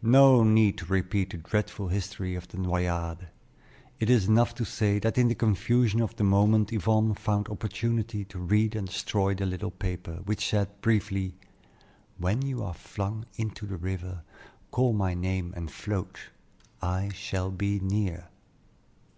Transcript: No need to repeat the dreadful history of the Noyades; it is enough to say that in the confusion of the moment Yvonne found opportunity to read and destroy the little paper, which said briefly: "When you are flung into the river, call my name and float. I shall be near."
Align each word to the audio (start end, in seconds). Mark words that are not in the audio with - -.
No 0.00 0.42
need 0.42 0.78
to 0.78 0.86
repeat 0.86 1.28
the 1.28 1.36
dreadful 1.36 1.88
history 1.88 2.34
of 2.34 2.48
the 2.48 2.56
Noyades; 2.56 3.26
it 3.98 4.08
is 4.08 4.26
enough 4.26 4.54
to 4.54 4.64
say 4.64 4.98
that 5.00 5.18
in 5.18 5.28
the 5.28 5.34
confusion 5.34 6.00
of 6.00 6.16
the 6.16 6.24
moment 6.24 6.72
Yvonne 6.72 7.12
found 7.12 7.46
opportunity 7.46 8.24
to 8.24 8.38
read 8.38 8.74
and 8.74 8.88
destroy 8.88 9.34
the 9.34 9.44
little 9.44 9.70
paper, 9.70 10.20
which 10.24 10.48
said 10.48 10.80
briefly: 10.80 11.34
"When 12.16 12.40
you 12.40 12.62
are 12.64 12.72
flung 12.72 13.26
into 13.36 13.66
the 13.66 13.76
river, 13.76 14.22
call 14.70 14.94
my 14.94 15.12
name 15.12 15.52
and 15.54 15.70
float. 15.70 16.16
I 16.80 17.10
shall 17.12 17.50
be 17.50 17.80
near." 17.80 18.28